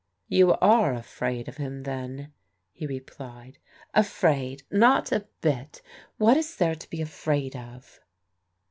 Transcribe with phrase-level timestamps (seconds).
[0.37, 2.33] "You are afraid of him then,"
[2.71, 3.59] he replied.
[3.93, 4.63] "Afraid!
[4.71, 5.83] Not a bit
[6.17, 7.99] What is there to be afraid of